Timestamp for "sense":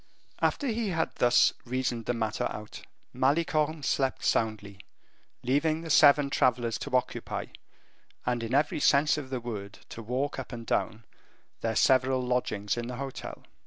8.79-9.15